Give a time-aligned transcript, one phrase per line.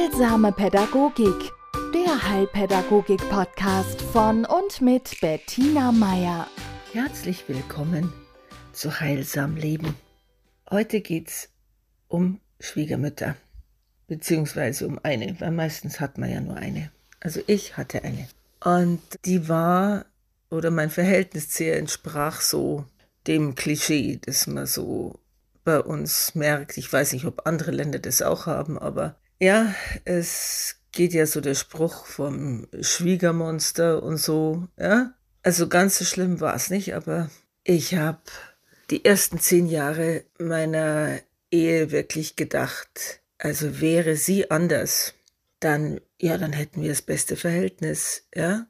[0.00, 1.52] Heilsame Pädagogik,
[1.92, 6.46] der Heilpädagogik-Podcast von und mit Bettina Meier.
[6.94, 8.10] Herzlich willkommen
[8.72, 9.94] zu Heilsam Leben.
[10.70, 11.50] Heute geht's
[12.08, 13.36] um Schwiegermütter,
[14.06, 16.90] beziehungsweise um eine, weil meistens hat man ja nur eine.
[17.20, 18.26] Also ich hatte eine.
[18.64, 20.06] Und die war,
[20.48, 22.86] oder mein Verhältnis zu ihr entsprach so
[23.26, 25.18] dem Klischee, das man so
[25.62, 26.78] bei uns merkt.
[26.78, 29.74] Ich weiß nicht, ob andere Länder das auch haben, aber ja,
[30.04, 35.14] es geht ja so der Spruch vom Schwiegermonster und so, ja.
[35.42, 37.30] Also ganz so schlimm war es nicht, aber
[37.64, 38.20] ich habe
[38.90, 41.18] die ersten zehn Jahre meiner
[41.50, 45.14] Ehe wirklich gedacht, also wäre sie anders,
[45.60, 48.66] dann, ja, dann hätten wir das beste Verhältnis, ja.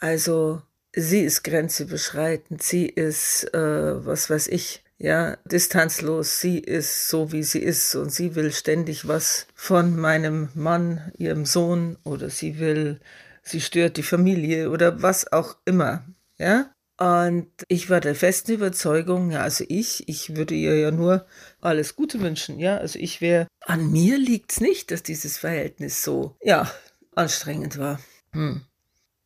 [0.00, 0.62] Also
[0.94, 6.40] sie ist grenzüberschreitend, sie ist, äh, was weiß ich, ja, distanzlos.
[6.40, 11.46] Sie ist so, wie sie ist und sie will ständig was von meinem Mann, ihrem
[11.46, 13.00] Sohn oder sie will,
[13.42, 16.04] sie stört die Familie oder was auch immer,
[16.38, 16.70] ja.
[17.00, 21.26] Und ich war der festen Überzeugung, ja, also ich, ich würde ihr ja nur
[21.60, 22.76] alles Gute wünschen, ja.
[22.78, 26.68] Also ich wäre, an mir liegt's nicht, dass dieses Verhältnis so, ja,
[27.14, 28.00] anstrengend war.
[28.32, 28.62] Hm.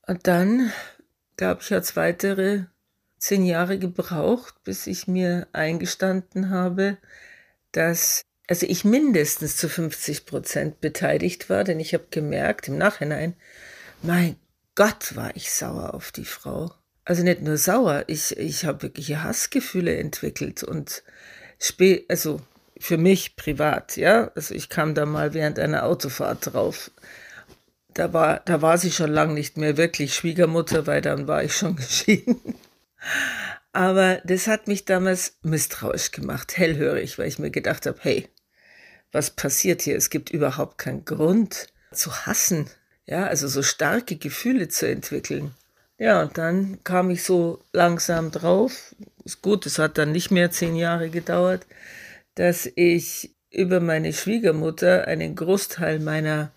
[0.07, 0.71] Und dann
[1.39, 2.65] gab ich als weitere
[3.23, 6.99] zehn Jahre gebraucht, bis ich mir eingestanden habe,
[7.71, 13.35] dass also ich mindestens zu 50 Prozent beteiligt war, denn ich habe gemerkt im Nachhinein,
[14.03, 14.37] mein
[14.75, 16.75] Gott, war ich sauer auf die Frau.
[17.05, 21.05] Also nicht nur sauer, ich, ich habe wirkliche Hassgefühle entwickelt und
[21.61, 22.41] spät, also
[22.79, 24.33] für mich privat, ja.
[24.35, 26.91] Also ich kam da mal während einer Autofahrt drauf.
[27.95, 31.55] Da war, da war sie schon lange nicht mehr wirklich Schwiegermutter, weil dann war ich
[31.55, 32.41] schon geschieden.
[33.73, 38.29] Aber das hat mich damals misstrauisch gemacht, hellhörig, weil ich mir gedacht habe, hey,
[39.13, 39.97] was passiert hier?
[39.97, 42.69] Es gibt überhaupt keinen Grund zu hassen,
[43.07, 45.53] ja, also so starke Gefühle zu entwickeln.
[45.99, 48.95] Ja, und dann kam ich so langsam drauf.
[49.25, 51.67] Ist gut, es hat dann nicht mehr zehn Jahre gedauert,
[52.35, 56.51] dass ich über meine Schwiegermutter einen Großteil meiner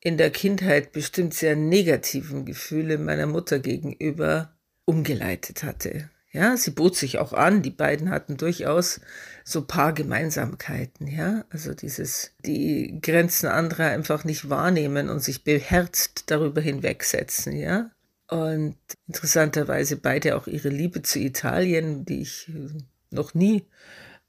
[0.00, 4.52] in der Kindheit bestimmt sehr negativen Gefühle meiner Mutter gegenüber
[4.90, 6.10] umgeleitet hatte.
[6.32, 7.62] Ja, sie bot sich auch an.
[7.62, 9.00] Die beiden hatten durchaus
[9.44, 11.06] so paar Gemeinsamkeiten.
[11.06, 17.54] Ja, also dieses, die Grenzen anderer einfach nicht wahrnehmen und sich beherzt darüber hinwegsetzen.
[17.56, 17.90] Ja,
[18.28, 22.80] und interessanterweise beide auch ihre Liebe zu Italien, die ich äh,
[23.10, 23.64] noch nie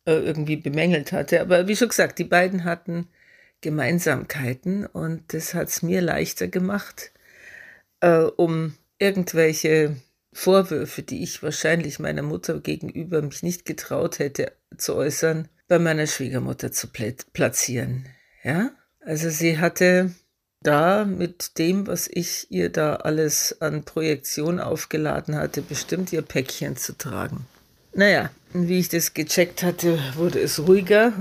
[0.05, 1.41] äh, irgendwie bemängelt hatte.
[1.41, 3.07] Aber wie schon gesagt, die beiden hatten
[3.61, 7.11] Gemeinsamkeiten und das hat es mir leichter gemacht,
[7.99, 9.97] äh, um irgendwelche
[10.33, 16.07] Vorwürfe, die ich wahrscheinlich meiner Mutter gegenüber mich nicht getraut hätte zu äußern, bei meiner
[16.07, 16.87] Schwiegermutter zu
[17.33, 18.05] platzieren.
[18.43, 18.71] Ja?
[19.01, 20.11] Also sie hatte
[20.63, 26.77] da mit dem, was ich ihr da alles an Projektion aufgeladen hatte, bestimmt ihr Päckchen
[26.77, 27.45] zu tragen.
[27.93, 31.13] Naja, wie ich das gecheckt hatte, wurde es ruhiger,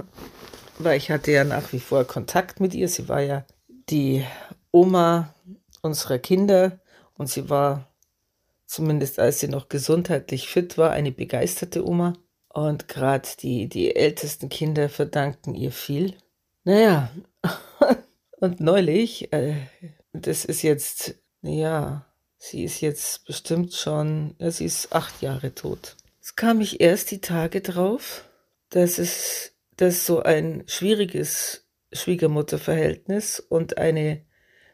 [0.78, 2.88] weil ich hatte ja nach wie vor Kontakt mit ihr.
[2.88, 3.44] Sie war ja
[3.88, 4.24] die
[4.70, 5.34] Oma
[5.82, 6.78] unserer Kinder
[7.14, 7.89] und sie war
[8.70, 12.12] zumindest als sie noch gesundheitlich fit war, eine begeisterte Oma.
[12.48, 16.14] Und gerade die, die ältesten Kinder verdanken ihr viel.
[16.62, 17.10] Naja,
[18.40, 19.56] und neulich, äh,
[20.12, 22.06] das ist jetzt, ja,
[22.38, 25.96] sie ist jetzt bestimmt schon, ja, sie ist acht Jahre tot.
[26.20, 28.24] Es kam ich erst die Tage drauf,
[28.68, 34.24] dass es, dass so ein schwieriges Schwiegermutterverhältnis und eine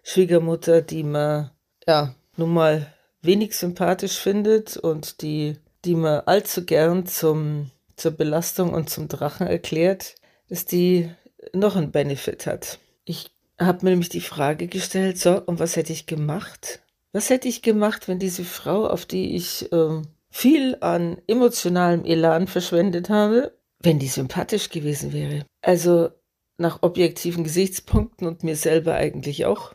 [0.02, 1.50] Schwiegermutter, die man,
[1.86, 2.92] ja, nun mal
[3.26, 9.47] wenig sympathisch findet und die, die man allzu gern zum, zur Belastung und zum Drachen
[9.47, 10.14] erklärt,
[10.48, 11.10] dass die
[11.53, 12.78] noch einen Benefit hat.
[13.04, 16.81] Ich habe mir nämlich die Frage gestellt, so, und was hätte ich gemacht?
[17.12, 22.47] Was hätte ich gemacht, wenn diese Frau, auf die ich äh, viel an emotionalem Elan
[22.47, 25.47] verschwendet habe, wenn die sympathisch gewesen wäre?
[25.62, 26.10] Also
[26.59, 29.72] nach objektiven Gesichtspunkten und mir selber eigentlich auch.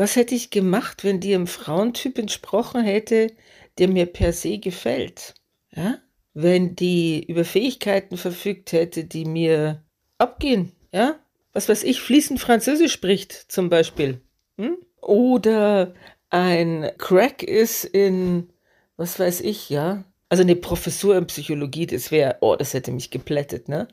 [0.00, 3.34] Was hätte ich gemacht, wenn die einem Frauentyp entsprochen hätte,
[3.76, 5.34] der mir per se gefällt?
[5.76, 5.98] Ja?
[6.32, 9.84] Wenn die über Fähigkeiten verfügt hätte, die mir
[10.16, 11.20] abgehen, ja?
[11.52, 14.22] Was weiß ich, fließend Französisch spricht, zum Beispiel.
[14.56, 14.78] Hm?
[15.02, 15.92] Oder
[16.30, 18.50] ein Crack ist in,
[18.96, 20.04] was weiß ich, ja?
[20.30, 23.86] Also eine Professur in Psychologie, das wäre, oh, das hätte mich geplättet, ne?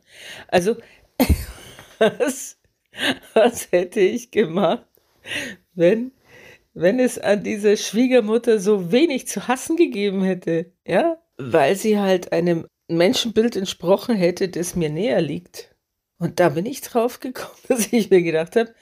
[0.48, 0.78] Also,
[2.00, 2.58] was,
[3.34, 4.86] was hätte ich gemacht,
[5.78, 6.12] wenn,
[6.74, 12.32] wenn es an dieser Schwiegermutter so wenig zu hassen gegeben hätte, ja, weil sie halt
[12.32, 15.76] einem Menschenbild entsprochen hätte, das mir näher liegt.
[16.20, 18.74] Und da bin ich drauf gekommen, dass ich mir gedacht habe,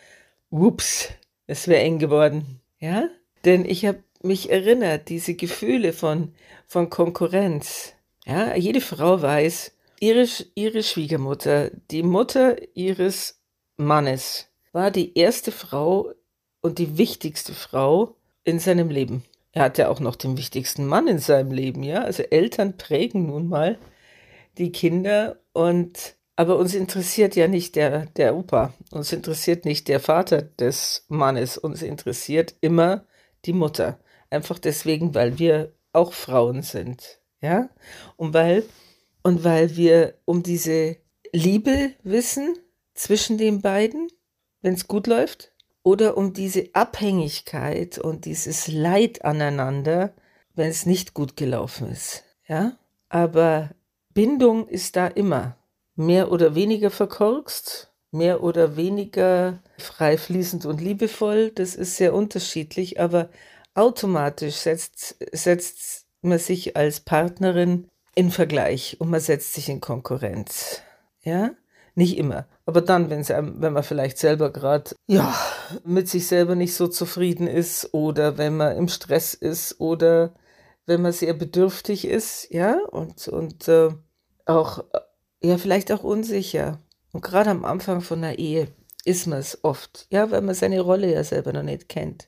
[0.49, 1.09] Ups,
[1.47, 2.61] es wäre eng geworden.
[2.79, 3.09] Ja?
[3.43, 6.33] Denn ich habe mich erinnert, diese Gefühle von,
[6.65, 7.93] von Konkurrenz.
[8.25, 13.39] Ja, jede Frau weiß, ihre, ihre Schwiegermutter, die Mutter ihres
[13.77, 16.13] Mannes, war die erste Frau
[16.65, 19.23] und die wichtigste Frau in seinem Leben.
[19.51, 22.01] Er hatte auch noch den wichtigsten Mann in seinem Leben, ja.
[22.01, 23.77] Also Eltern prägen nun mal
[24.57, 29.99] die Kinder und aber uns interessiert ja nicht der, der Opa, uns interessiert nicht der
[29.99, 33.05] Vater des Mannes, uns interessiert immer
[33.45, 33.99] die Mutter.
[34.31, 37.69] Einfach deswegen, weil wir auch Frauen sind, ja?
[38.17, 38.65] Und weil,
[39.21, 40.97] und weil wir um diese
[41.31, 42.57] Liebe wissen
[42.95, 44.07] zwischen den beiden,
[44.61, 45.54] wenn es gut läuft,
[45.85, 50.15] oder um diese Abhängigkeit und dieses Leid aneinander,
[50.55, 52.75] wenn es nicht gut gelaufen ist, ja?
[53.07, 53.69] Aber
[54.11, 55.57] Bindung ist da immer
[55.95, 61.51] mehr oder weniger verkorkst, mehr oder weniger frei fließend und liebevoll.
[61.51, 63.29] Das ist sehr unterschiedlich, aber
[63.75, 70.81] automatisch setzt, setzt man sich als Partnerin in Vergleich und man setzt sich in Konkurrenz.
[71.21, 71.51] Ja?
[71.93, 72.47] Nicht immer.
[72.65, 75.33] Aber dann, wenn's einem, wenn man vielleicht selber gerade ja,
[75.83, 80.33] mit sich selber nicht so zufrieden ist oder wenn man im Stress ist oder
[80.87, 83.89] wenn man sehr bedürftig ist, ja, und, und äh,
[84.45, 84.83] auch
[85.45, 86.79] ja, vielleicht auch unsicher.
[87.11, 88.67] Und gerade am Anfang von einer Ehe
[89.03, 92.27] ist man es oft, ja, weil man seine Rolle ja selber noch nicht kennt.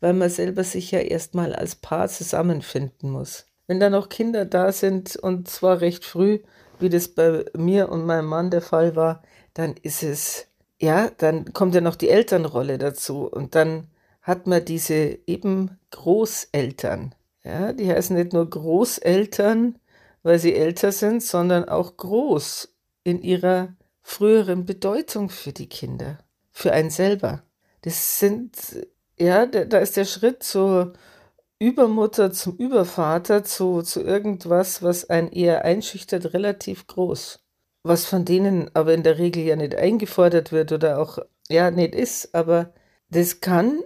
[0.00, 3.46] Weil man selber sich ja erstmal als Paar zusammenfinden muss.
[3.66, 6.40] Wenn da noch Kinder da sind, und zwar recht früh,
[6.78, 9.22] wie das bei mir und meinem Mann der Fall war,
[9.54, 10.46] dann ist es,
[10.80, 13.26] ja, dann kommt ja noch die Elternrolle dazu.
[13.26, 13.88] Und dann
[14.22, 17.14] hat man diese eben Großeltern.
[17.42, 19.78] Ja, die heißen nicht nur Großeltern,
[20.22, 26.18] weil sie älter sind, sondern auch groß in ihrer früheren Bedeutung für die Kinder,
[26.50, 27.42] für einen selber.
[27.82, 28.52] Das sind,
[29.18, 30.92] ja, da ist der Schritt zur
[31.58, 37.40] Übermutter zum Übervater, zu, zu irgendwas, was einen eher einschüchtert, relativ groß.
[37.82, 41.18] Was von denen aber in der Regel ja nicht eingefordert wird oder auch,
[41.48, 42.72] ja, nicht ist, aber
[43.08, 43.80] das kann,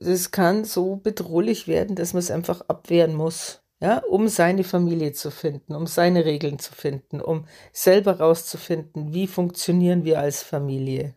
[0.00, 5.12] das kann so bedrohlich werden, dass man es einfach abwehren muss ja, um seine Familie
[5.12, 11.14] zu finden, um seine Regeln zu finden, um selber rauszufinden, wie funktionieren wir als Familie.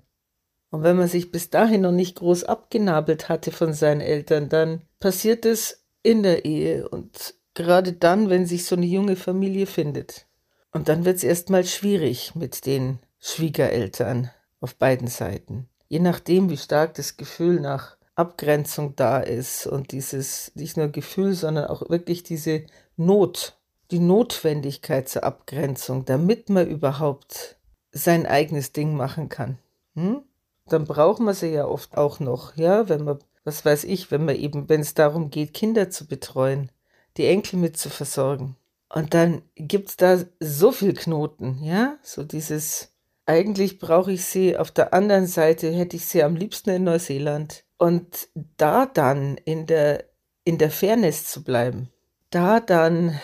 [0.69, 4.81] Und wenn man sich bis dahin noch nicht groß abgenabelt hatte von seinen Eltern, dann
[4.99, 10.26] passiert es in der Ehe und gerade dann, wenn sich so eine junge Familie findet.
[10.71, 14.29] Und dann wird es erstmal schwierig mit den Schwiegereltern
[14.59, 15.69] auf beiden Seiten.
[15.87, 21.33] Je nachdem, wie stark das Gefühl nach Abgrenzung da ist und dieses nicht nur Gefühl,
[21.33, 22.65] sondern auch wirklich diese
[22.95, 23.57] Not,
[23.91, 27.57] die Notwendigkeit zur Abgrenzung, damit man überhaupt
[27.91, 29.59] sein eigenes Ding machen kann.
[29.95, 30.23] Hm?
[30.65, 34.25] Dann braucht man sie ja oft auch noch, ja, wenn man, was weiß ich, wenn
[34.25, 36.71] man eben, wenn es darum geht, Kinder zu betreuen,
[37.15, 38.57] die Enkel mit zu versorgen.
[38.89, 42.93] Und dann gibt es da so viel Knoten, ja, so dieses,
[43.25, 47.65] eigentlich brauche ich sie, auf der anderen Seite hätte ich sie am liebsten in Neuseeland
[47.77, 50.05] und da dann in der,
[50.45, 51.89] in der Fairness zu bleiben,
[52.29, 53.19] da dann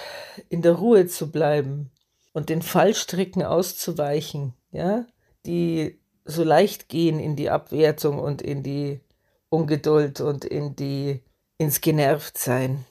[0.49, 1.91] in der Ruhe zu bleiben
[2.33, 5.05] und den Fallstricken auszuweichen, ja,
[5.45, 9.01] die so leicht gehen in die Abwertung und in die
[9.49, 11.21] Ungeduld und in die
[11.57, 12.85] ins Genervtsein.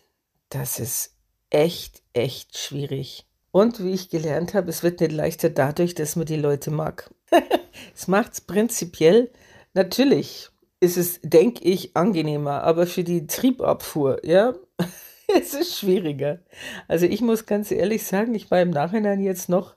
[0.49, 1.12] Das ist
[1.53, 3.27] echt, echt schwierig.
[3.51, 7.11] Und wie ich gelernt habe, es wird nicht leichter dadurch, dass man die Leute mag.
[7.95, 9.31] es macht es prinzipiell
[9.75, 12.65] natürlich ist es, denke ich, angenehmer.
[12.65, 14.55] Aber für die Triebabfuhr, ja,
[15.37, 16.41] es ist schwieriger.
[16.89, 19.77] Also ich muss ganz ehrlich sagen, ich war im Nachhinein jetzt noch,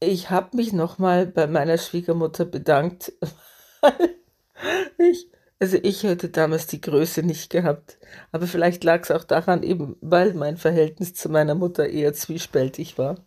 [0.00, 3.12] ich habe mich nochmal bei meiner Schwiegermutter bedankt.
[4.98, 5.28] ich,
[5.62, 7.96] also ich hätte damals die Größe nicht gehabt.
[8.32, 12.98] Aber vielleicht lag es auch daran, eben weil mein Verhältnis zu meiner Mutter eher zwiespältig
[12.98, 13.24] war.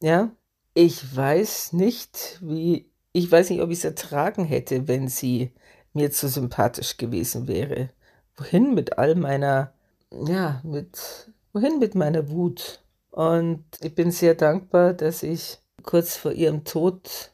[0.00, 0.30] Ja,
[0.72, 5.52] ich weiß nicht, wie, ich weiß nicht, ob ich es ertragen hätte, wenn sie
[5.92, 7.90] mir zu sympathisch gewesen wäre.
[8.36, 9.74] Wohin mit all meiner,
[10.10, 12.80] ja, mit, wohin mit meiner Wut?
[13.10, 17.32] Und ich bin sehr dankbar, dass ich kurz vor ihrem Tod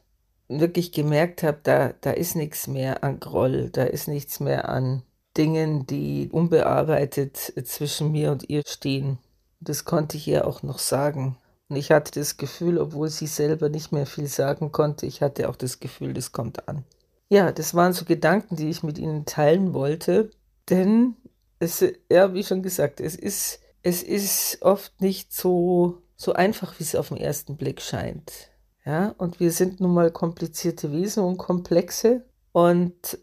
[0.59, 5.03] wirklich gemerkt habe, da, da ist nichts mehr an Groll, da ist nichts mehr an
[5.37, 9.17] Dingen, die unbearbeitet zwischen mir und ihr stehen.
[9.59, 11.37] Das konnte ich ihr auch noch sagen.
[11.69, 15.49] Und ich hatte das Gefühl, obwohl sie selber nicht mehr viel sagen konnte, ich hatte
[15.49, 16.83] auch das Gefühl, das kommt an.
[17.29, 20.29] Ja, das waren so Gedanken, die ich mit Ihnen teilen wollte,
[20.69, 21.15] denn
[21.59, 26.83] es, ja, wie schon gesagt, es ist, es ist oft nicht so, so einfach, wie
[26.83, 28.51] es auf den ersten Blick scheint.
[28.85, 33.17] Ja, und wir sind nun mal komplizierte Wesen und komplexe und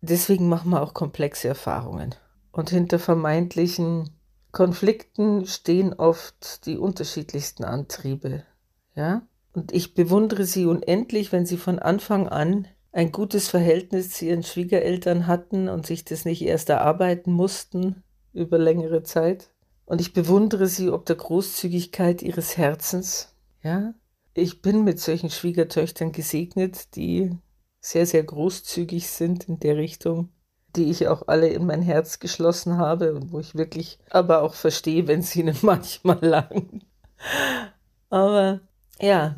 [0.00, 2.14] deswegen machen wir auch komplexe Erfahrungen.
[2.52, 4.10] Und hinter vermeintlichen
[4.52, 8.44] Konflikten stehen oft die unterschiedlichsten Antriebe.
[8.94, 9.22] Ja?
[9.52, 14.42] Und ich bewundere sie unendlich, wenn sie von Anfang an ein gutes Verhältnis zu ihren
[14.42, 19.50] Schwiegereltern hatten und sich das nicht erst erarbeiten mussten über längere Zeit.
[19.86, 23.34] Und ich bewundere sie ob der Großzügigkeit ihres Herzens.
[23.62, 23.94] Ja,
[24.38, 27.30] ich bin mit solchen Schwiegertöchtern gesegnet, die
[27.80, 30.30] sehr, sehr großzügig sind in der Richtung,
[30.76, 34.54] die ich auch alle in mein Herz geschlossen habe und wo ich wirklich aber auch
[34.54, 36.82] verstehe, wenn es ihnen manchmal lang.
[38.10, 38.60] Aber
[39.00, 39.36] ja,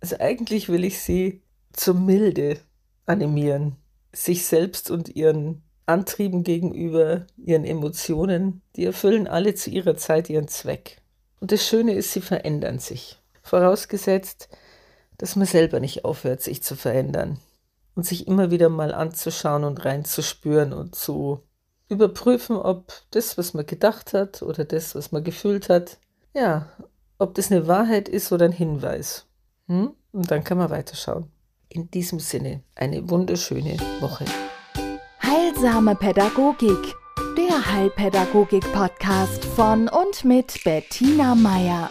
[0.00, 1.42] also eigentlich will ich sie
[1.72, 2.58] zur Milde
[3.06, 3.76] animieren,
[4.12, 10.48] sich selbst und ihren Antrieben gegenüber, ihren Emotionen, die erfüllen alle zu ihrer Zeit ihren
[10.48, 11.02] Zweck.
[11.40, 13.19] Und das Schöne ist, sie verändern sich.
[13.50, 14.48] Vorausgesetzt,
[15.18, 17.40] dass man selber nicht aufhört, sich zu verändern
[17.96, 21.42] und sich immer wieder mal anzuschauen und reinzuspüren und zu
[21.88, 25.98] überprüfen, ob das, was man gedacht hat oder das, was man gefühlt hat,
[26.32, 26.68] ja,
[27.18, 29.26] ob das eine Wahrheit ist oder ein Hinweis.
[29.66, 29.94] Hm?
[30.12, 31.32] Und dann kann man weiterschauen.
[31.68, 34.26] In diesem Sinne, eine wunderschöne Woche.
[35.24, 36.94] Heilsame Pädagogik,
[37.36, 41.90] der Heilpädagogik-Podcast von und mit Bettina Meier.